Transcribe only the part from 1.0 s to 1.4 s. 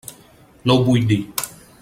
dir.